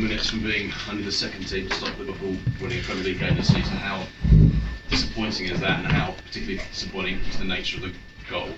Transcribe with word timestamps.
minutes 0.00 0.30
from 0.30 0.42
being 0.42 0.72
only 0.90 1.02
the 1.02 1.12
second 1.12 1.46
team 1.46 1.68
to 1.68 1.74
stop 1.74 1.98
Liverpool 1.98 2.36
winning 2.60 2.80
a 2.80 2.82
Premier 2.82 3.04
League 3.04 3.18
game 3.18 3.36
this 3.36 3.48
season. 3.48 3.76
How 3.76 4.06
disappointing 4.88 5.48
is 5.48 5.60
that, 5.60 5.80
and 5.80 5.92
how 5.92 6.12
particularly 6.12 6.60
disappointing 6.72 7.20
is 7.28 7.38
the 7.38 7.44
nature 7.44 7.76
of 7.76 7.82
the 7.82 7.92
goal? 8.30 8.48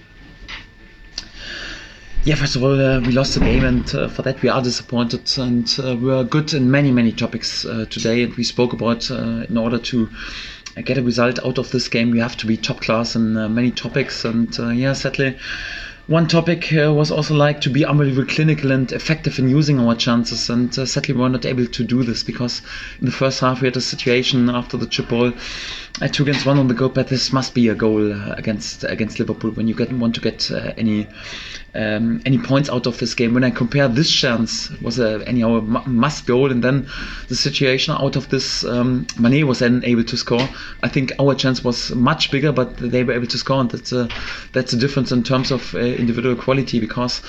Yeah, 2.25 2.37
first 2.37 2.55
of 2.55 2.63
all, 2.63 2.81
uh, 2.81 3.01
we 3.01 3.11
lost 3.11 3.35
the 3.35 3.41
game, 3.41 3.65
and 3.65 3.95
uh, 3.95 4.09
for 4.09 4.23
that 4.23 4.41
we 4.43 4.49
are 4.49 4.63
disappointed. 4.63 5.29
And 5.37 5.69
uh, 5.83 5.97
we 5.97 6.13
are 6.13 6.23
good 6.23 6.55
in 6.55 6.71
many, 6.71 6.93
many 6.93 7.11
topics 7.11 7.65
uh, 7.65 7.87
today. 7.91 8.23
And 8.23 8.35
we 8.37 8.45
spoke 8.45 8.73
about 8.73 9.11
uh, 9.11 9.45
in 9.49 9.57
order 9.57 9.79
to 9.79 10.09
get 10.85 10.97
a 10.97 11.03
result 11.03 11.45
out 11.45 11.59
of 11.59 11.73
this 11.73 11.89
game, 11.89 12.13
we 12.13 12.21
have 12.21 12.37
to 12.37 12.47
be 12.47 12.57
top 12.57 12.81
class 12.81 13.17
in 13.17 13.37
uh, 13.37 13.49
many 13.49 13.73
topics. 13.73 14.25
And 14.25 14.57
yeah, 14.77 14.93
sadly, 14.93 15.37
one 16.09 16.27
topic 16.27 16.73
uh, 16.73 16.93
was 16.93 17.11
also 17.11 17.35
like 17.35 17.61
to 17.61 17.71
be 17.71 17.85
unbelievably 17.85 18.35
clinical 18.35 18.73
and 18.73 18.91
effective 18.91 19.39
in 19.39 19.49
using 19.49 19.79
our 19.79 19.95
chances. 19.95 20.51
And 20.51 20.77
uh, 20.77 20.85
sadly, 20.85 21.15
we 21.15 21.21
were 21.21 21.29
not 21.29 21.47
able 21.47 21.67
to 21.67 21.85
do 21.85 22.03
this 22.03 22.25
because 22.25 22.61
in 22.99 23.07
the 23.07 23.13
first 23.13 23.41
half 23.41 23.61
we 23.61 23.69
had 23.69 23.77
a 23.77 23.81
situation 23.81 24.51
after 24.51 24.77
the 24.77 24.87
chip 24.87 25.09
ball 25.09 25.33
two 26.13 26.25
against 26.25 26.47
one 26.47 26.59
on 26.59 26.69
the 26.69 26.75
goal. 26.75 26.89
But 26.89 27.09
this 27.09 27.33
must 27.33 27.55
be 27.55 27.69
a 27.69 27.75
goal 27.75 28.13
uh, 28.13 28.35
against 28.37 28.85
against 28.85 29.19
Liverpool 29.19 29.53
when 29.53 29.69
you 29.69 29.75
get 29.75 29.93
want 29.93 30.15
to 30.17 30.21
get 30.21 30.51
uh, 30.51 30.73
any 30.77 31.07
um, 31.75 32.21
any 32.27 32.39
points 32.39 32.69
out 32.69 32.87
of 32.87 32.99
this 32.99 33.15
game. 33.15 33.35
When 33.35 33.45
I 33.45 33.51
compare 33.51 33.89
this 33.89 34.11
chance 34.11 34.71
was 34.81 34.99
a 34.99 35.23
anyhow 35.27 35.57
a 35.57 35.63
must 35.63 36.27
goal, 36.27 36.51
and 36.51 36.63
then 36.63 36.89
the 37.29 37.37
situation 37.37 37.95
out 37.95 38.17
of 38.17 38.29
this 38.31 38.65
um, 38.65 39.07
Mane 39.19 39.47
was 39.47 39.61
then 39.61 39.83
able 39.85 40.05
to 40.05 40.17
score. 40.17 40.49
I 40.83 40.89
think 40.89 41.13
our 41.19 41.35
chance 41.35 41.63
was 41.63 41.95
much 41.95 42.31
bigger, 42.31 42.53
but 42.53 42.77
they 42.77 43.05
were 43.05 43.13
able 43.13 43.29
to 43.29 43.39
score, 43.39 43.61
and 43.61 43.71
that's 43.71 43.93
a 43.93 44.09
that's 44.53 44.73
a 44.73 44.77
difference 44.77 45.13
in 45.13 45.23
terms 45.23 45.51
of 45.51 45.75
uh, 45.75 45.79
individual 45.95 46.37
quality 46.37 46.81
because 46.81 47.23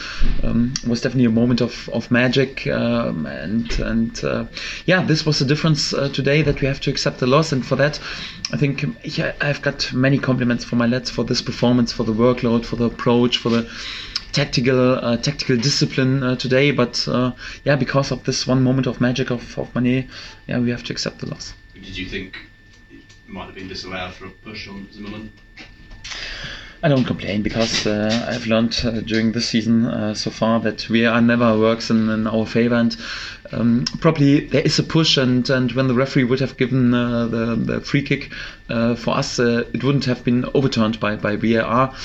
um, 0.43 0.73
it 0.83 0.89
was 0.89 1.01
definitely 1.01 1.25
a 1.25 1.31
moment 1.31 1.61
of, 1.61 1.89
of 1.89 2.09
magic, 2.11 2.67
um, 2.67 3.25
and 3.25 3.79
and 3.79 4.23
uh, 4.23 4.45
yeah, 4.85 5.03
this 5.03 5.25
was 5.25 5.39
the 5.39 5.45
difference 5.45 5.93
uh, 5.93 6.09
today 6.09 6.41
that 6.41 6.61
we 6.61 6.67
have 6.67 6.79
to 6.81 6.89
accept 6.89 7.19
the 7.19 7.27
loss, 7.27 7.51
and 7.51 7.65
for 7.65 7.75
that, 7.75 7.99
I 8.51 8.57
think 8.57 8.85
yeah, 9.17 9.33
I've 9.41 9.61
got 9.61 9.91
many 9.93 10.19
compliments 10.19 10.63
for 10.63 10.75
my 10.75 10.87
lads 10.87 11.09
for 11.09 11.23
this 11.23 11.41
performance, 11.41 11.91
for 11.91 12.03
the 12.03 12.13
workload, 12.13 12.65
for 12.65 12.75
the 12.75 12.85
approach, 12.85 13.37
for 13.37 13.49
the 13.49 13.69
tactical 14.33 14.95
uh, 14.95 15.17
tactical 15.17 15.57
discipline 15.57 16.23
uh, 16.23 16.35
today. 16.35 16.71
But 16.71 17.07
uh, 17.07 17.31
yeah, 17.63 17.75
because 17.75 18.11
of 18.11 18.23
this 18.25 18.45
one 18.45 18.63
moment 18.63 18.87
of 18.87 18.99
magic 18.99 19.29
of, 19.29 19.57
of 19.57 19.69
yeah, 19.75 20.59
we 20.59 20.69
have 20.71 20.83
to 20.83 20.93
accept 20.93 21.19
the 21.19 21.27
loss. 21.27 21.53
Did 21.73 21.97
you 21.97 22.07
think 22.07 22.37
it 22.91 23.03
might 23.27 23.45
have 23.45 23.55
been 23.55 23.67
disallowed 23.67 24.13
for 24.13 24.25
a 24.25 24.29
push 24.29 24.67
on 24.67 24.91
Zimmermann? 24.91 25.31
I 26.83 26.89
don't 26.89 27.05
complain 27.05 27.43
because 27.43 27.87
uh, 27.87 28.27
I've 28.29 28.45
learned 28.45 28.77
uh, 28.83 28.99
during 28.99 29.31
this 29.31 29.47
season 29.47 29.85
uh, 29.85 30.13
so 30.13 30.29
far 30.29 30.59
that 30.59 30.89
we 30.89 31.05
are 31.05 31.21
never 31.21 31.57
works 31.57 31.89
in, 31.89 32.09
in 32.09 32.27
our 32.27 32.45
favor 32.45 32.75
and 32.75 32.97
um, 33.53 33.85
probably 34.01 34.47
there 34.47 34.63
is 34.63 34.79
a 34.79 34.83
push 34.83 35.15
and, 35.15 35.49
and 35.49 35.71
when 35.71 35.87
the 35.87 35.93
referee 35.93 36.25
would 36.25 36.41
have 36.41 36.57
given 36.57 36.91
the, 36.91 37.55
the 37.57 37.79
free 37.79 38.01
kick 38.01 38.33
for 38.67 39.15
us 39.15 39.39
it 39.39 39.81
wouldn't 39.81 40.05
have 40.05 40.25
been 40.25 40.43
overturned 40.53 40.99
by, 40.99 41.15
by 41.15 41.37
VAR 41.37 41.95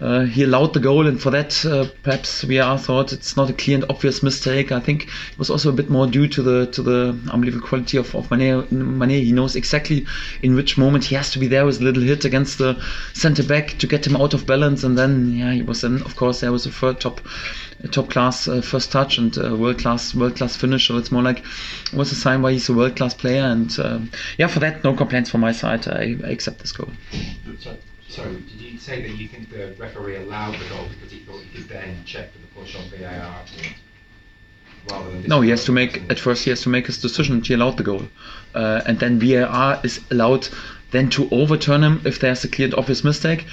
uh, 0.00 0.24
he 0.24 0.42
allowed 0.42 0.74
the 0.74 0.80
goal, 0.80 1.06
and 1.06 1.20
for 1.20 1.30
that, 1.30 1.64
uh, 1.64 1.86
perhaps 2.02 2.44
are 2.44 2.78
thought 2.78 3.12
it's 3.12 3.36
not 3.36 3.50
a 3.50 3.52
clear 3.52 3.76
and 3.76 3.84
obvious 3.88 4.22
mistake. 4.22 4.72
I 4.72 4.80
think 4.80 5.04
it 5.04 5.38
was 5.38 5.50
also 5.50 5.70
a 5.70 5.72
bit 5.72 5.88
more 5.90 6.06
due 6.06 6.28
to 6.28 6.42
the 6.42 6.66
to 6.66 6.82
the 6.82 7.18
unbelievable 7.30 7.66
quality 7.66 7.96
of, 7.96 8.14
of 8.14 8.30
Mane. 8.30 8.66
Mane. 8.70 9.24
He 9.24 9.32
knows 9.32 9.56
exactly 9.56 10.06
in 10.42 10.54
which 10.54 10.76
moment 10.76 11.04
he 11.04 11.14
has 11.14 11.30
to 11.32 11.38
be 11.38 11.46
there 11.46 11.64
with 11.64 11.80
a 11.80 11.84
little 11.84 12.02
hit 12.02 12.24
against 12.24 12.58
the 12.58 12.80
centre 13.14 13.42
back 13.42 13.78
to 13.78 13.86
get 13.86 14.06
him 14.06 14.16
out 14.16 14.34
of 14.34 14.46
balance, 14.46 14.84
and 14.84 14.98
then 14.98 15.34
yeah, 15.34 15.52
he 15.52 15.62
was 15.62 15.80
then 15.80 16.02
of 16.02 16.16
course 16.16 16.40
there 16.40 16.52
was 16.52 16.66
a 16.66 16.70
third 16.70 17.00
top 17.00 17.20
top 17.90 18.10
class 18.10 18.48
uh, 18.48 18.60
first 18.60 18.90
touch 18.90 19.18
and 19.18 19.36
uh, 19.38 19.54
world 19.56 19.78
class 19.78 20.14
world 20.14 20.36
class 20.36 20.56
finish. 20.56 20.88
So 20.88 20.96
it's 20.98 21.12
more 21.12 21.22
like 21.22 21.38
it 21.38 21.94
was 21.94 22.12
a 22.12 22.16
sign 22.16 22.42
why 22.42 22.52
he's 22.52 22.68
a 22.68 22.74
world 22.74 22.96
class 22.96 23.14
player, 23.14 23.44
and 23.44 23.76
um, 23.80 24.10
yeah, 24.38 24.46
for 24.46 24.60
that 24.60 24.84
no 24.84 24.94
complaints 24.94 25.30
from 25.30 25.40
my 25.40 25.52
side. 25.52 25.88
I, 25.88 26.16
I 26.24 26.30
accept 26.30 26.60
this 26.60 26.72
goal. 26.72 26.90
Sorry, 28.08 28.34
did 28.34 28.60
you 28.60 28.78
say 28.78 29.02
that 29.02 29.16
you 29.16 29.28
think 29.28 29.50
the 29.50 29.74
referee 29.78 30.16
allowed 30.16 30.58
the 30.58 30.68
goal 30.68 30.86
because 30.88 31.10
he 31.12 31.20
thought 31.20 31.40
he 31.40 31.58
could 31.58 31.68
then 31.68 32.04
check 32.04 32.32
for 32.32 32.38
the 32.38 32.46
push 32.46 32.76
on 32.76 32.84
VAR 32.88 33.44
Rather 34.90 35.10
than 35.10 35.22
no, 35.26 35.40
he 35.40 35.50
has 35.50 35.64
to 35.64 35.72
make 35.72 36.02
at 36.08 36.18
first 36.18 36.44
he 36.44 36.50
has 36.50 36.62
to 36.62 36.68
make 36.68 36.86
his 36.86 36.98
decision. 36.98 37.42
He 37.42 37.54
allowed 37.54 37.76
the 37.76 37.82
goal, 37.82 38.02
uh, 38.54 38.82
and 38.86 39.00
then 39.00 39.18
VAR 39.18 39.80
is 39.82 40.00
allowed 40.10 40.48
then 40.92 41.10
to 41.10 41.28
overturn 41.30 41.82
him 41.82 42.00
if 42.04 42.20
there's 42.20 42.44
a 42.44 42.48
clear 42.48 42.66
and 42.66 42.74
obvious 42.74 43.02
mistake. 43.02 43.44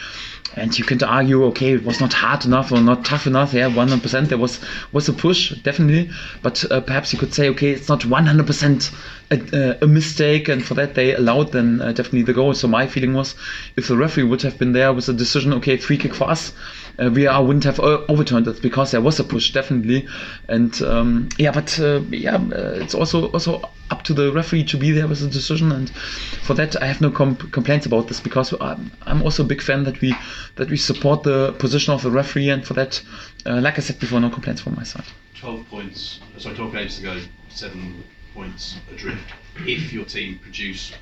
And 0.56 0.78
you 0.78 0.86
can 0.86 1.02
argue, 1.04 1.44
okay, 1.46 1.74
it 1.74 1.84
was 1.84 2.00
not 2.00 2.14
hard 2.14 2.46
enough 2.46 2.72
or 2.72 2.80
not 2.80 3.06
tough 3.06 3.26
enough. 3.26 3.54
Yeah, 3.54 3.70
100% 3.70 4.28
there 4.28 4.38
was 4.38 4.60
was 4.92 5.10
a 5.10 5.14
push, 5.14 5.52
definitely. 5.64 6.10
But 6.42 6.64
uh, 6.72 6.82
perhaps 6.82 7.12
you 7.12 7.20
could 7.20 7.34
say, 7.34 7.50
okay, 7.50 7.72
it's 7.72 7.90
not 7.90 8.02
100% 8.02 8.94
a, 9.32 9.84
a, 9.84 9.88
mistake, 9.88 10.48
and 10.50 10.64
for 10.64 10.76
that 10.76 10.94
they 10.96 11.16
allowed 11.16 11.52
then 11.52 11.82
uh, 11.82 11.92
definitely 11.92 12.24
the 12.24 12.34
goal. 12.34 12.54
So 12.54 12.68
my 12.68 12.88
feeling 12.88 13.14
was, 13.14 13.36
if 13.76 13.88
the 13.88 13.98
referee 13.98 14.24
would 14.24 14.42
have 14.44 14.58
been 14.60 14.74
there 14.74 14.94
with 14.94 15.10
a 15.10 15.14
decision, 15.14 15.54
okay, 15.54 15.78
free 15.78 15.98
kick 15.98 16.14
for 16.14 16.30
us, 16.30 16.54
uh, 17.00 17.10
wouldn't 17.12 17.64
have 17.64 17.80
uh, 17.80 18.02
overturned 18.08 18.48
it 18.48 18.62
because 18.62 18.92
there 18.92 19.02
was 19.02 19.20
a 19.20 19.24
push, 19.24 19.52
definitely. 19.52 20.08
And 20.48 20.80
um, 20.82 21.30
yeah, 21.38 21.52
but 21.52 21.80
uh, 21.80 22.02
yeah, 22.10 22.36
uh, 22.36 22.80
it's 22.82 22.94
also 22.94 23.30
also 23.32 23.70
up 23.90 24.04
to 24.04 24.14
the 24.14 24.32
referee 24.32 24.66
to 24.66 24.78
be 24.78 24.92
there 24.92 25.08
with 25.08 25.20
the 25.20 25.28
decision. 25.28 25.72
And 25.72 25.90
for 25.90 26.54
that, 26.56 26.82
I 26.82 26.86
have 26.86 27.02
no 27.02 27.10
comp- 27.12 27.52
complaints 27.52 27.86
about 27.86 28.08
this 28.08 28.20
because 28.20 28.54
I'm, 28.60 28.92
I'm, 29.04 29.22
also 29.24 29.44
a 29.44 29.46
big 29.46 29.62
fan 29.62 29.84
that 29.86 30.02
we 30.02 30.16
that 30.56 30.70
we 30.70 30.78
support 30.78 31.24
the 31.24 31.54
position 31.54 31.94
of 31.94 32.04
the 32.04 32.12
referee. 32.12 32.50
And 32.50 32.66
for 32.66 32.74
that, 32.76 33.02
uh, 33.46 33.60
like 33.62 33.78
I 33.78 33.82
said 33.82 34.00
before, 34.00 34.20
no 34.20 34.30
complaints 34.30 34.62
from 34.62 34.76
my 34.76 34.84
side. 34.84 35.06
Twelve 35.36 35.68
points. 35.70 36.20
Sorry, 36.38 36.56
twelve 36.56 36.74
games 36.74 36.98
to 36.98 37.04
go. 37.04 37.20
Seven 37.50 38.04
points 38.34 38.78
adrift. 38.92 39.24
If 39.58 39.94
your 39.94 40.06
team 40.06 40.40
produce 40.40 40.94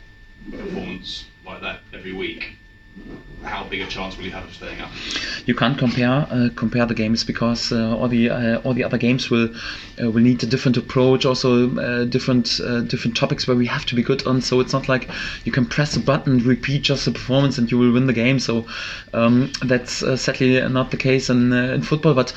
performance 0.49 1.25
like 1.45 1.61
that 1.61 1.79
every 1.93 2.13
week, 2.13 2.57
how 3.43 3.63
big 3.63 3.81
a 3.81 3.87
chance 3.87 4.17
will 4.17 4.25
you 4.25 4.31
have 4.31 4.43
of 4.43 4.53
staying 4.53 4.79
up? 4.81 4.89
You 5.45 5.55
can't 5.55 5.77
compare 5.77 6.27
uh, 6.29 6.49
compare 6.55 6.85
the 6.85 6.93
games 6.93 7.23
because 7.23 7.71
uh, 7.71 7.97
all 7.97 8.07
the 8.07 8.29
uh, 8.29 8.61
all 8.61 8.73
the 8.73 8.83
other 8.83 8.97
games 8.97 9.29
will 9.29 9.49
uh, 10.01 10.11
will 10.11 10.21
need 10.21 10.43
a 10.43 10.45
different 10.45 10.77
approach, 10.77 11.25
also 11.25 11.75
uh, 11.77 12.05
different 12.05 12.59
uh, 12.63 12.81
different 12.81 13.17
topics 13.17 13.47
where 13.47 13.57
we 13.57 13.65
have 13.65 13.85
to 13.87 13.95
be 13.95 14.03
good 14.03 14.25
on. 14.27 14.41
So 14.41 14.59
it's 14.59 14.73
not 14.73 14.87
like 14.87 15.09
you 15.43 15.51
can 15.51 15.65
press 15.65 15.95
a 15.95 15.99
button, 15.99 16.39
repeat 16.39 16.83
just 16.83 17.05
the 17.05 17.11
performance, 17.11 17.57
and 17.57 17.71
you 17.71 17.77
will 17.77 17.91
win 17.91 18.05
the 18.05 18.13
game. 18.13 18.39
So 18.39 18.65
um, 19.13 19.51
that's 19.63 20.03
sadly 20.21 20.61
not 20.69 20.91
the 20.91 20.97
case 20.97 21.29
in 21.29 21.51
in 21.53 21.81
football. 21.81 22.13
But 22.13 22.33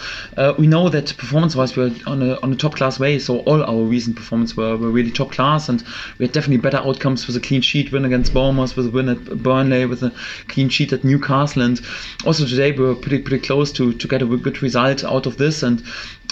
we 0.59 0.67
know 0.67 0.89
that 0.89 1.15
performance-wise 1.17 1.77
we're 1.77 1.95
on 2.07 2.23
a 2.23 2.41
on 2.41 2.53
a 2.53 2.57
top 2.57 2.77
class 2.77 2.99
way. 2.99 3.19
So 3.19 3.41
all 3.41 3.63
our 3.63 3.85
recent 3.85 4.17
performance 4.17 4.57
were, 4.57 4.77
were 4.77 4.91
really 4.91 5.11
top 5.11 5.33
class, 5.33 5.69
and 5.69 5.85
we 6.19 6.27
had 6.27 6.33
definitely 6.33 6.63
better 6.63 6.79
outcomes 6.79 7.27
with 7.27 7.37
a 7.37 7.41
clean 7.41 7.61
sheet 7.61 7.93
win 7.93 8.05
against 8.05 8.33
Bournemouth, 8.33 8.77
with 8.77 8.87
a 8.87 8.91
win 8.91 9.09
at 9.09 9.43
Burnley, 9.43 9.85
with 9.85 10.03
a 10.03 10.13
clean 10.49 10.69
sheet 10.69 10.94
at 10.95 11.05
Newcastle, 11.05 11.63
and 11.63 11.81
also 12.25 12.47
today 12.47 12.73
we 12.73 12.85
were 12.85 12.95
pretty 12.95 13.19
pretty 13.19 13.45
close 13.47 13.71
to 13.73 13.93
to 13.93 14.09
get 14.09 14.23
a 14.23 14.27
good 14.27 14.63
result 14.63 15.05
out 15.05 15.27
of 15.27 15.37
this, 15.37 15.63
and 15.63 15.83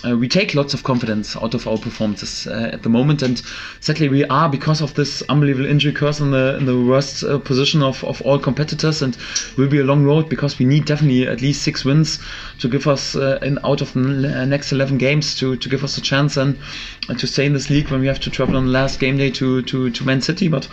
uh, 0.04 0.16
we 0.16 0.28
take 0.28 0.54
lots 0.54 0.74
of 0.74 0.82
confidence 0.82 1.36
out 1.36 1.54
of 1.54 1.66
our 1.66 1.78
performances 1.78 2.46
uh, 2.46 2.70
at 2.72 2.82
the 2.82 2.88
moment, 2.88 3.22
and 3.22 3.42
sadly 3.80 4.08
we 4.08 4.24
are 4.24 4.48
because 4.48 4.80
of 4.80 4.94
this 4.94 5.22
unbelievable 5.28 5.66
injury 5.66 5.92
curse 5.92 6.18
in 6.18 6.32
the 6.32 6.56
in 6.56 6.66
the 6.66 6.80
worst 6.80 7.22
uh, 7.22 7.38
position 7.38 7.82
of, 7.82 8.02
of 8.04 8.20
all 8.22 8.38
competitors, 8.38 9.00
and 9.02 9.16
will 9.56 9.68
be 9.68 9.78
a 9.78 9.84
long 9.84 10.04
road 10.04 10.28
because 10.28 10.58
we 10.58 10.66
need 10.66 10.84
definitely 10.84 11.26
at 11.26 11.40
least 11.40 11.62
six 11.62 11.84
wins 11.84 12.18
to 12.58 12.68
give 12.68 12.88
us 12.88 13.14
uh, 13.14 13.38
in 13.42 13.58
out 13.64 13.80
of 13.80 13.92
the 13.92 14.00
next 14.46 14.72
11 14.72 14.98
games 14.98 15.36
to, 15.38 15.56
to 15.56 15.68
give 15.68 15.84
us 15.84 15.96
a 15.96 16.00
chance 16.00 16.36
and, 16.36 16.58
and 17.08 17.18
to 17.18 17.26
stay 17.26 17.46
in 17.46 17.52
this 17.52 17.70
league 17.70 17.88
when 17.90 18.00
we 18.00 18.06
have 18.06 18.20
to 18.20 18.30
travel 18.30 18.56
on 18.56 18.66
the 18.66 18.72
last 18.72 18.98
game 18.98 19.16
day 19.16 19.30
to 19.30 19.62
to, 19.62 19.90
to 19.90 20.04
Man 20.04 20.20
City, 20.20 20.48
but. 20.48 20.68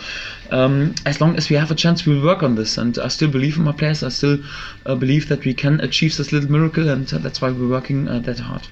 Um, 0.52 0.96
as 1.06 1.20
long 1.20 1.36
as 1.36 1.48
we 1.48 1.54
have 1.54 1.70
a 1.70 1.76
chance, 1.76 2.04
we 2.04 2.12
will 2.12 2.26
work 2.26 2.42
on 2.42 2.56
this. 2.56 2.76
And 2.76 2.98
I 2.98 3.06
still 3.06 3.30
believe 3.30 3.56
in 3.56 3.62
my 3.62 3.70
players. 3.70 4.02
I 4.02 4.08
still 4.08 4.38
uh, 4.84 4.96
believe 4.96 5.28
that 5.28 5.44
we 5.44 5.54
can 5.54 5.80
achieve 5.80 6.16
this 6.16 6.32
little 6.32 6.50
miracle, 6.50 6.88
and 6.88 7.12
uh, 7.14 7.18
that's 7.18 7.40
why 7.40 7.52
we're 7.52 7.68
working 7.68 8.06
that 8.06 8.40
hard. 8.40 8.66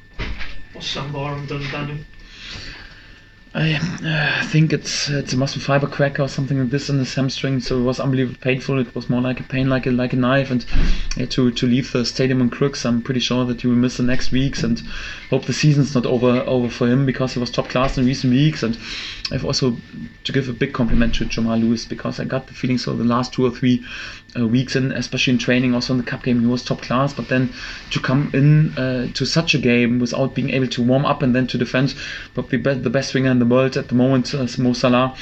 What's 0.78 0.90
Sam 0.90 1.10
Byram 1.10 1.44
done, 1.46 1.66
Daniel? 1.72 1.98
I 3.54 3.74
uh, 3.74 4.46
think 4.48 4.74
it's 4.74 5.08
it's 5.08 5.32
a 5.32 5.36
muscle 5.36 5.62
fiber 5.62 5.86
crack 5.86 6.20
or 6.20 6.28
something 6.28 6.58
like 6.58 6.68
this 6.68 6.90
in 6.90 6.98
the 6.98 7.04
hamstring, 7.04 7.60
so 7.60 7.80
it 7.80 7.82
was 7.82 7.98
unbelievably 7.98 8.36
painful. 8.40 8.78
It 8.78 8.94
was 8.94 9.08
more 9.08 9.22
like 9.22 9.40
a 9.40 9.42
pain, 9.42 9.70
like 9.70 9.86
a 9.86 9.90
like 9.90 10.12
a 10.12 10.16
knife, 10.16 10.50
and 10.50 10.66
yeah, 11.16 11.24
to 11.26 11.50
to 11.50 11.66
leave 11.66 11.90
the 11.92 12.04
stadium 12.04 12.42
in 12.42 12.50
crooks, 12.50 12.84
I'm 12.84 13.00
pretty 13.00 13.20
sure 13.20 13.46
that 13.46 13.62
he 13.62 13.66
will 13.66 13.76
miss 13.76 13.96
the 13.96 14.02
next 14.02 14.32
weeks, 14.32 14.62
and 14.62 14.82
hope 15.30 15.46
the 15.46 15.54
season's 15.54 15.94
not 15.94 16.04
over 16.04 16.40
over 16.40 16.68
for 16.68 16.88
him 16.88 17.06
because 17.06 17.32
he 17.32 17.40
was 17.40 17.50
top 17.50 17.68
class 17.70 17.96
in 17.96 18.04
recent 18.04 18.34
weeks. 18.34 18.62
And 18.62 18.78
I've 19.32 19.46
also 19.46 19.76
to 20.24 20.32
give 20.32 20.48
a 20.50 20.52
big 20.52 20.74
compliment 20.74 21.14
to 21.14 21.24
Jamal 21.24 21.58
Lewis 21.58 21.86
because 21.86 22.20
I 22.20 22.24
got 22.24 22.48
the 22.48 22.54
feeling 22.54 22.76
so 22.76 22.94
the 22.94 23.04
last 23.04 23.32
two 23.32 23.46
or 23.46 23.50
three 23.50 23.82
uh, 24.38 24.46
weeks, 24.46 24.76
and 24.76 24.92
especially 24.92 25.32
in 25.32 25.38
training, 25.38 25.74
also 25.74 25.94
in 25.94 25.98
the 25.98 26.04
cup 26.04 26.22
game, 26.22 26.40
he 26.40 26.46
was 26.46 26.62
top 26.62 26.82
class. 26.82 27.14
But 27.14 27.28
then 27.28 27.50
to 27.92 28.00
come 28.00 28.30
in 28.34 28.76
uh, 28.76 29.10
to 29.14 29.24
such 29.24 29.54
a 29.54 29.58
game 29.58 30.00
without 30.00 30.34
being 30.34 30.50
able 30.50 30.68
to 30.68 30.82
warm 30.82 31.06
up 31.06 31.22
and 31.22 31.34
then 31.34 31.46
to 31.46 31.56
defend, 31.56 31.94
probably 32.34 32.58
the 32.58 32.90
best 32.90 33.14
winger 33.14 33.37
the 33.38 33.46
world 33.46 33.76
at 33.76 33.88
the 33.88 33.94
moment, 33.94 34.34
uh, 34.34 34.46
Mo 34.58 34.72
Salah, 34.72 35.16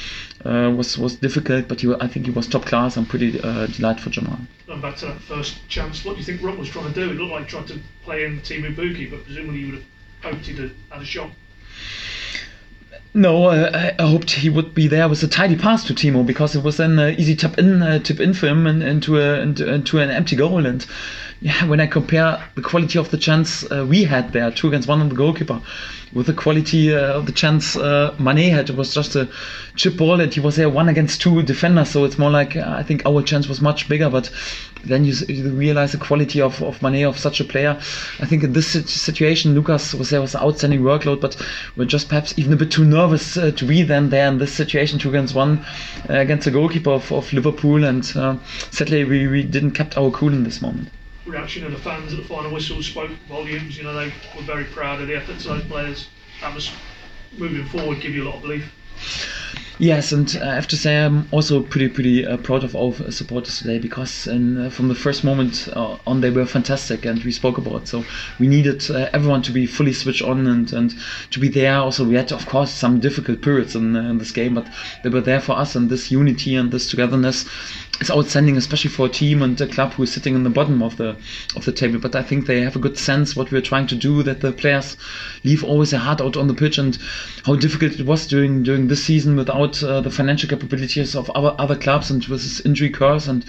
uh, 0.45 0.71
was 0.75 0.97
was 0.97 1.15
difficult. 1.15 1.67
But 1.67 1.81
he, 1.81 1.93
I 1.99 2.07
think 2.07 2.25
he 2.25 2.31
was 2.31 2.47
top 2.47 2.65
class. 2.65 2.97
I'm 2.97 3.05
pretty 3.05 3.39
uh, 3.41 3.67
delighted 3.67 4.03
for 4.03 4.09
Jamal. 4.09 4.39
Going 4.65 4.81
back 4.81 4.97
to 4.97 5.07
that 5.07 5.21
first 5.21 5.67
chance, 5.69 6.03
what 6.05 6.13
do 6.13 6.19
you 6.19 6.25
think 6.25 6.41
Rupp 6.41 6.57
was 6.57 6.69
trying 6.69 6.93
to 6.93 6.99
do? 6.99 7.11
It 7.11 7.15
looked 7.15 7.31
like 7.31 7.43
he 7.45 7.49
tried 7.49 7.67
to 7.67 7.79
play 8.03 8.25
in 8.25 8.41
team 8.41 8.63
Teemu 8.63 8.75
Pukki, 8.75 9.09
but 9.09 9.23
presumably 9.25 9.59
you 9.59 9.65
would 9.67 9.75
have 9.75 10.33
hoped 10.33 10.45
he'd 10.45 10.59
have 10.59 10.71
had 10.89 11.01
a 11.01 11.05
shot 11.05 11.29
No, 13.13 13.45
uh, 13.45 13.93
I, 13.97 14.01
hoped 14.03 14.31
he 14.31 14.49
would 14.49 14.75
be 14.75 14.87
there 14.87 15.09
with 15.09 15.23
a 15.23 15.27
tidy 15.27 15.55
pass 15.55 15.83
to 15.85 15.93
Teemu 15.93 16.25
because 16.25 16.55
it 16.55 16.63
was 16.63 16.77
then 16.77 16.99
uh, 16.99 17.15
easy 17.17 17.35
tap 17.35 17.57
in, 17.57 17.81
uh, 17.81 17.99
tip 17.99 18.19
in 18.19 18.33
for 18.33 18.47
him 18.47 18.67
and 18.67 18.83
into 18.83 19.19
a 19.19 19.41
an 19.41 20.11
empty 20.11 20.35
goal. 20.35 20.65
And 20.65 20.85
yeah, 21.41 21.65
when 21.65 21.79
I 21.79 21.87
compare 21.87 22.43
the 22.55 22.61
quality 22.61 22.99
of 22.99 23.09
the 23.11 23.17
chance 23.17 23.63
uh, 23.71 23.85
we 23.87 24.03
had 24.03 24.33
there, 24.33 24.51
two 24.51 24.67
against 24.67 24.87
one 24.87 25.01
on 25.01 25.09
the 25.09 25.15
goalkeeper, 25.15 25.61
with 26.13 26.27
the 26.27 26.33
quality 26.33 26.93
uh, 26.93 27.13
of 27.13 27.25
the 27.25 27.31
chance 27.31 27.75
uh, 27.75 28.15
Mane 28.17 28.51
had, 28.51 28.69
it 28.69 28.75
was 28.75 28.93
just 28.93 29.15
a 29.15 29.29
chip 29.75 29.97
ball, 29.97 30.19
and 30.19 30.33
he 30.33 30.39
was 30.39 30.55
there 30.55 30.69
one 30.69 30.89
against 30.89 31.21
two 31.21 31.43
defenders. 31.43 31.89
So 31.89 32.05
it's 32.05 32.17
more 32.17 32.31
like 32.31 32.55
uh, 32.55 32.65
I 32.67 32.83
think 32.83 33.05
our 33.05 33.21
chance 33.21 33.47
was 33.47 33.61
much 33.61 33.87
bigger, 33.87 34.09
but 34.09 34.31
then 34.83 35.05
you, 35.05 35.13
you 35.27 35.49
realize 35.51 35.91
the 35.91 35.97
quality 35.97 36.41
of, 36.41 36.61
of 36.63 36.81
Mane 36.81 37.05
of 37.05 37.19
such 37.19 37.39
a 37.39 37.43
player. 37.43 37.79
I 38.19 38.25
think 38.25 38.43
in 38.43 38.53
this 38.53 38.71
situation, 38.71 39.53
Lukas 39.53 39.93
was 39.93 40.09
there 40.09 40.21
with 40.21 40.33
an 40.33 40.41
outstanding 40.41 40.81
workload, 40.81 41.21
but 41.21 41.35
we're 41.75 41.85
just 41.85 42.09
perhaps 42.09 42.33
even 42.37 42.53
a 42.53 42.57
bit 42.57 42.71
too 42.71 42.85
nervous 42.85 42.96
uh, 42.97 43.51
to 43.51 43.65
be 43.65 43.83
then 43.83 44.09
there 44.09 44.27
in 44.27 44.37
this 44.37 44.53
situation, 44.53 44.99
two 44.99 45.09
against 45.09 45.35
one 45.35 45.65
uh, 46.09 46.13
against 46.13 46.45
the 46.45 46.51
goalkeeper 46.51 46.91
of, 46.91 47.11
of 47.11 47.31
Liverpool, 47.33 47.83
and 47.83 48.03
uh, 48.15 48.37
sadly 48.71 49.03
we, 49.03 49.27
we 49.27 49.43
didn't 49.43 49.71
kept 49.71 49.97
our 49.97 50.11
cool 50.11 50.33
in 50.33 50.43
this 50.43 50.61
moment. 50.61 50.89
Reaction 51.25 51.65
of 51.65 51.71
the 51.71 51.77
fans 51.77 52.13
at 52.13 52.19
the 52.19 52.25
final 52.25 52.51
whistle 52.51 52.81
spoke 52.81 53.11
volumes. 53.27 53.77
You 53.77 53.83
know, 53.83 53.93
they 53.93 54.13
were 54.35 54.43
very 54.43 54.63
proud 54.65 55.01
of 55.01 55.07
the 55.07 55.15
efforts 55.15 55.45
of 55.45 55.57
those 55.57 55.65
players. 55.65 56.07
That 56.41 56.53
must, 56.53 56.71
moving 57.37 57.65
forward, 57.65 57.99
give 58.01 58.13
you 58.13 58.23
a 58.23 58.25
lot 58.25 58.35
of 58.35 58.41
belief. 58.41 58.71
Yes, 59.79 60.11
and 60.11 60.35
uh, 60.41 60.43
I 60.43 60.55
have 60.55 60.67
to 60.69 60.75
say 60.75 60.97
I'm 60.97 61.27
also 61.29 61.61
pretty 61.61 61.87
pretty 61.87 62.25
uh, 62.25 62.37
proud 62.37 62.63
of 62.63 62.75
our 62.75 62.93
supporters 63.11 63.59
today 63.59 63.77
because 63.77 64.27
uh, 64.27 64.71
from 64.73 64.87
the 64.87 64.95
first 64.95 65.23
moment 65.23 65.69
uh, 65.71 65.97
on 66.07 66.21
they 66.21 66.31
were 66.31 66.47
fantastic 66.47 67.05
and 67.05 67.23
we 67.23 67.31
spoke 67.31 67.59
about 67.59 67.87
so 67.87 68.03
we 68.39 68.47
needed 68.47 68.89
uh, 68.89 69.07
everyone 69.13 69.43
to 69.43 69.51
be 69.51 69.67
fully 69.67 69.93
switched 69.93 70.23
on 70.23 70.47
and, 70.47 70.73
and 70.73 70.95
to 71.29 71.39
be 71.39 71.47
there. 71.47 71.75
Also 71.75 72.03
we 72.03 72.15
had 72.15 72.31
of 72.31 72.47
course 72.47 72.71
some 72.71 72.99
difficult 72.99 73.43
periods 73.43 73.75
in, 73.75 73.95
uh, 73.95 74.09
in 74.09 74.17
this 74.17 74.31
game, 74.31 74.55
but 74.55 74.65
they 75.03 75.09
were 75.09 75.21
there 75.21 75.39
for 75.39 75.51
us 75.51 75.75
and 75.75 75.91
this 75.91 76.09
unity 76.09 76.55
and 76.55 76.71
this 76.71 76.89
togetherness 76.89 77.45
is 77.99 78.11
outstanding, 78.11 78.57
especially 78.57 78.89
for 78.89 79.05
a 79.05 79.09
team 79.09 79.41
and 79.41 79.59
a 79.61 79.67
club 79.67 79.93
who 79.93 80.03
is 80.03 80.11
sitting 80.11 80.35
in 80.35 80.43
the 80.43 80.49
bottom 80.49 80.81
of 80.81 80.97
the 80.97 81.15
of 81.55 81.65
the 81.65 81.71
table. 81.71 81.99
But 81.99 82.15
I 82.15 82.23
think 82.23 82.45
they 82.45 82.61
have 82.61 82.75
a 82.75 82.79
good 82.79 82.97
sense 82.97 83.35
what 83.35 83.51
we're 83.51 83.61
trying 83.61 83.87
to 83.87 83.95
do. 83.95 84.23
That 84.23 84.41
the 84.41 84.51
players 84.51 84.97
leave 85.43 85.63
always 85.63 85.91
their 85.91 85.99
heart 85.99 86.21
out 86.21 86.37
on 86.37 86.47
the 86.47 86.53
pitch 86.53 86.77
and 86.77 86.97
how 87.45 87.55
difficult 87.55 87.99
it 87.99 88.05
was 88.05 88.27
during 88.27 88.63
during 88.63 88.87
this 88.87 89.03
season 89.03 89.35
without 89.35 89.66
uh, 89.83 90.01
the 90.01 90.11
financial 90.11 90.49
capabilities 90.49 91.15
of 91.15 91.29
other 91.31 91.55
other 91.59 91.75
clubs 91.75 92.09
and 92.11 92.23
with 92.25 92.41
this 92.41 92.59
injury 92.65 92.89
curse. 92.89 93.27
And 93.27 93.45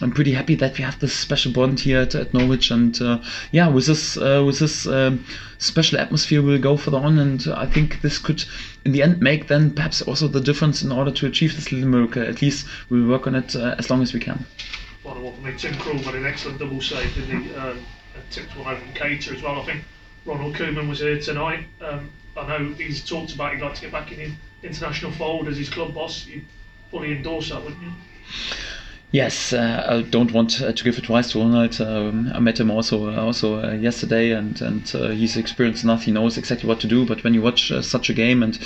I'm 0.00 0.12
pretty 0.12 0.32
happy 0.32 0.54
that 0.56 0.78
we 0.78 0.84
have 0.84 0.98
this 0.98 1.14
special 1.14 1.52
bond 1.52 1.80
here 1.80 2.00
at, 2.00 2.14
at 2.14 2.32
Norwich. 2.32 2.70
And 2.70 3.00
uh, 3.00 3.18
yeah, 3.52 3.68
with 3.68 3.86
this 3.86 4.16
uh, 4.16 4.42
with 4.46 4.58
this. 4.58 4.86
Um, 4.86 5.24
special 5.62 5.98
atmosphere 5.98 6.40
we'll 6.40 6.58
go 6.58 6.74
further 6.74 6.96
on 6.96 7.18
and 7.18 7.46
I 7.48 7.66
think 7.66 8.00
this 8.00 8.16
could 8.16 8.42
in 8.86 8.92
the 8.92 9.02
end 9.02 9.20
make 9.20 9.48
then 9.48 9.72
perhaps 9.72 10.00
also 10.00 10.26
the 10.26 10.40
difference 10.40 10.82
in 10.82 10.90
order 10.90 11.10
to 11.10 11.26
achieve 11.26 11.54
this 11.54 11.70
little 11.70 11.86
miracle 11.86 12.22
at 12.22 12.40
least 12.40 12.66
we'll 12.88 13.06
work 13.06 13.26
on 13.26 13.34
it 13.34 13.54
uh, 13.54 13.74
as 13.76 13.90
long 13.90 14.00
as 14.00 14.14
we 14.14 14.20
can 14.20 14.46
Final 15.04 15.22
one 15.22 15.34
for 15.34 15.40
me. 15.42 15.52
Tim 15.58 15.74
Krul 15.74 16.02
made 16.06 16.14
an 16.14 16.26
excellent 16.26 16.58
double 16.60 16.80
save, 16.80 17.14
didn't 17.14 17.42
he? 17.42 17.50
Tipped 18.30 18.56
one 18.56 18.68
over 18.68 18.84
Keita 18.94 19.34
as 19.34 19.42
well. 19.42 19.60
I 19.60 19.64
think 19.64 19.84
Ronald 20.24 20.54
Koeman 20.54 20.88
was 20.88 21.00
here 21.00 21.18
tonight. 21.18 21.66
Um, 21.80 22.10
I 22.36 22.46
know 22.46 22.74
he's 22.74 23.04
talked 23.04 23.34
about 23.34 23.54
he'd 23.54 23.62
like 23.62 23.74
to 23.74 23.80
get 23.80 23.92
back 23.92 24.12
in 24.12 24.18
the 24.18 24.24
international 24.62 25.12
fold 25.12 25.48
as 25.48 25.56
his 25.56 25.68
club 25.68 25.94
boss. 25.94 26.26
you'd 26.26 26.44
fully 26.90 27.12
endorse 27.12 27.50
that, 27.50 27.62
wouldn't 27.62 27.82
you? 27.82 27.92
Yes, 29.12 29.52
uh, 29.52 29.84
I 29.88 30.02
don't 30.02 30.30
want 30.30 30.62
uh, 30.62 30.70
to 30.70 30.84
give 30.84 30.96
advice 30.96 31.32
to 31.32 31.40
Ronald. 31.40 31.80
Um, 31.80 32.30
I 32.32 32.38
met 32.38 32.60
him 32.60 32.70
also 32.70 33.10
uh, 33.10 33.20
also 33.20 33.60
uh, 33.60 33.72
yesterday, 33.72 34.30
and 34.30 34.60
and 34.62 34.88
uh, 34.94 35.08
he's 35.08 35.36
experienced 35.36 35.82
enough. 35.82 36.04
He 36.04 36.12
knows 36.12 36.38
exactly 36.38 36.68
what 36.68 36.78
to 36.80 36.86
do. 36.86 37.04
But 37.04 37.24
when 37.24 37.34
you 37.34 37.42
watch 37.42 37.72
uh, 37.72 37.82
such 37.82 38.08
a 38.08 38.14
game 38.14 38.44
and 38.44 38.56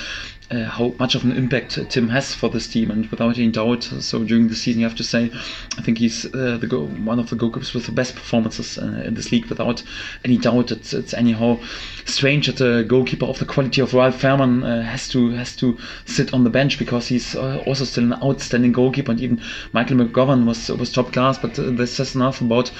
how 0.50 0.94
much 1.00 1.16
of 1.16 1.24
an 1.24 1.32
impact 1.32 1.80
Tim 1.90 2.10
has 2.10 2.32
for 2.34 2.48
this 2.48 2.68
team, 2.68 2.90
and 2.90 3.10
without 3.10 3.38
any 3.38 3.50
doubt, 3.50 3.82
so 3.82 4.22
during 4.22 4.46
the 4.48 4.54
season, 4.54 4.82
you 4.82 4.86
have 4.86 4.96
to 4.98 5.02
say, 5.02 5.32
I 5.78 5.82
think 5.82 5.98
he's 5.98 6.22
the 6.22 6.66
go- 6.68 6.86
one 6.86 7.18
of 7.18 7.30
the 7.30 7.34
goalkeepers 7.34 7.74
with 7.74 7.86
the 7.86 7.92
best 7.92 8.14
performances 8.14 8.76
in 8.78 9.14
this 9.14 9.32
league, 9.32 9.46
without 9.46 9.82
any 10.24 10.36
doubt. 10.36 10.70
It's 10.70 10.92
it's 10.92 11.14
anyhow 11.14 11.58
strange 12.04 12.46
that 12.46 12.58
the 12.58 12.84
goalkeeper 12.86 13.24
of 13.24 13.38
the 13.38 13.46
quality 13.46 13.80
of 13.80 13.94
Ralf 13.94 14.20
Fährmann 14.20 14.84
has 14.84 15.08
to 15.08 15.30
has 15.30 15.56
to 15.56 15.78
sit 16.04 16.34
on 16.34 16.44
the 16.44 16.50
bench 16.50 16.78
because 16.78 17.08
he's 17.08 17.34
also 17.34 17.84
still 17.84 18.04
an 18.04 18.22
outstanding 18.22 18.72
goalkeeper, 18.72 19.10
and 19.10 19.20
even 19.20 19.40
Michael 19.72 19.96
McGovern 19.96 20.33
was 20.46 20.68
was 20.68 20.92
top 20.92 21.12
class. 21.12 21.38
But 21.38 21.58
uh, 21.58 21.70
this 21.70 21.94
says 21.96 22.14
enough 22.14 22.40
about 22.40 22.70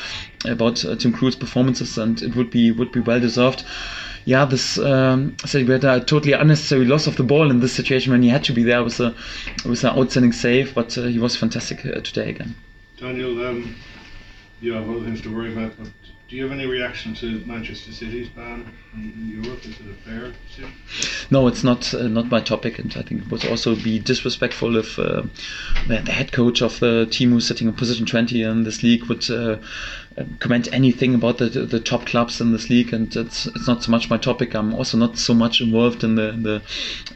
about 0.45 0.85
uh, 0.85 0.97
Tim 0.97 1.13
Krul's 1.13 1.37
performances, 1.37 1.99
and 1.99 2.21
it 2.23 2.37
would 2.37 2.51
be 2.51 2.71
would 2.71 2.93
be 2.93 3.01
well 3.01 3.21
deserved. 3.21 3.65
Yeah, 4.27 4.47
this 4.47 4.79
um, 4.79 5.37
we 5.53 5.65
had 5.65 5.85
a 5.85 6.01
totally 6.01 6.33
unnecessary 6.33 6.87
loss 6.87 7.07
of 7.07 7.17
the 7.17 7.23
ball 7.23 7.51
in 7.51 7.61
this 7.61 7.75
situation 7.75 8.13
when 8.13 8.23
he 8.23 8.31
had 8.31 8.45
to 8.45 8.53
be 8.53 8.63
there 8.63 8.83
with 8.83 8.99
a 9.01 9.15
with 9.65 9.85
an 9.85 9.99
outstanding 9.99 10.33
save, 10.33 10.75
but 10.75 10.97
uh, 10.97 11.03
he 11.03 11.19
was 11.19 11.37
fantastic 11.37 11.85
uh, 11.85 12.01
today 12.01 12.31
again. 12.31 12.55
Daniel, 12.97 13.47
um, 13.47 13.77
you 14.61 14.73
have 14.73 14.89
other 14.89 15.05
things 15.05 15.21
to 15.23 15.35
worry 15.35 15.53
about, 15.53 15.73
but 15.79 15.89
do 16.27 16.37
you 16.37 16.43
have 16.43 16.53
any 16.53 16.65
reaction 16.65 17.15
to 17.15 17.45
Manchester 17.45 17.93
City's 17.93 18.29
ban 18.31 18.73
in, 18.95 19.43
Europe? 19.43 19.61
Is 19.67 19.79
it 19.79 19.87
a 19.91 20.09
fair 20.09 20.33
decision? 20.47 20.73
No, 21.31 21.47
it's 21.49 21.63
not 21.63 21.93
uh, 21.93 22.09
not 22.09 22.31
my 22.31 22.41
topic, 22.41 22.79
and 22.79 22.91
I 22.97 23.03
think 23.03 23.23
it 23.23 23.31
would 23.31 23.45
also 23.45 23.77
be 23.77 23.99
disrespectful 23.99 24.77
if 24.77 24.99
uh, 24.99 25.25
the, 25.87 25.99
head 26.11 26.33
coach 26.33 26.63
of 26.63 26.81
the 26.81 27.07
team 27.11 27.31
who's 27.31 27.47
sitting 27.47 27.69
in 27.69 27.75
position 27.75 28.07
20 28.07 28.43
in 28.43 28.65
this 28.65 28.83
league 28.83 29.05
would 29.05 29.31
uh, 29.31 29.57
comment 30.39 30.67
anything 30.73 31.15
about 31.15 31.39
the, 31.39 31.47
the 31.49 31.81
top 31.81 32.07
clubs 32.07 32.41
in 32.41 32.53
this 32.53 32.71
league, 32.71 32.95
and 32.95 33.15
it's 33.15 33.47
it's 33.47 33.69
not 33.69 33.83
so 33.83 33.91
much 33.91 34.09
my 34.09 34.17
topic. 34.17 34.55
I'm 34.55 34.73
also 34.73 34.97
not 34.97 35.19
so 35.19 35.35
much 35.35 35.61
involved 35.61 36.05
in 36.05 36.15
the 36.15 36.31
in 36.31 36.43
the 36.43 36.63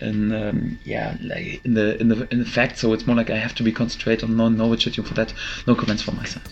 in 0.03 0.33
um, 0.33 0.79
yeah 0.85 1.17
like 1.23 1.65
in 1.65 1.73
the 1.73 1.99
in 1.99 2.09
the 2.09 2.29
in 2.31 2.41
the 2.41 2.45
facts, 2.45 2.83
so 2.83 2.93
it's 2.93 3.07
more 3.07 3.17
like 3.17 3.31
I 3.31 3.39
have 3.39 3.55
to 3.55 3.63
be 3.63 3.73
concentrated 3.73 4.29
on 4.29 4.37
non 4.37 4.59
Norwich 4.59 4.85
for 4.85 5.15
that. 5.15 5.33
No 5.67 5.75
comments 5.75 6.03
from 6.03 6.17
my 6.17 6.25
side. 6.25 6.43